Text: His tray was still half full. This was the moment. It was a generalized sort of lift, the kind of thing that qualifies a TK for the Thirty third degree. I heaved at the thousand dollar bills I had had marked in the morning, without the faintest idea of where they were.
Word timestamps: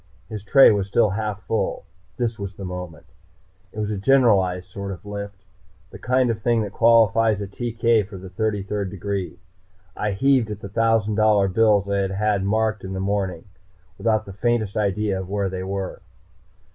His 0.29 0.43
tray 0.43 0.71
was 0.71 0.87
still 0.87 1.11
half 1.11 1.43
full. 1.43 1.85
This 2.17 2.39
was 2.39 2.55
the 2.55 2.65
moment. 2.65 3.05
It 3.71 3.77
was 3.77 3.91
a 3.91 3.99
generalized 3.99 4.67
sort 4.67 4.91
of 4.91 5.05
lift, 5.05 5.43
the 5.91 5.99
kind 5.99 6.31
of 6.31 6.41
thing 6.41 6.63
that 6.63 6.71
qualifies 6.73 7.39
a 7.39 7.45
TK 7.47 8.07
for 8.07 8.17
the 8.17 8.31
Thirty 8.31 8.63
third 8.63 8.89
degree. 8.89 9.37
I 9.95 10.13
heaved 10.13 10.49
at 10.49 10.59
the 10.61 10.69
thousand 10.69 11.17
dollar 11.17 11.47
bills 11.47 11.87
I 11.87 11.97
had 11.97 12.09
had 12.13 12.43
marked 12.43 12.83
in 12.83 12.93
the 12.93 12.99
morning, 12.99 13.43
without 13.99 14.25
the 14.25 14.33
faintest 14.33 14.75
idea 14.75 15.19
of 15.19 15.29
where 15.29 15.49
they 15.49 15.61
were. 15.61 16.01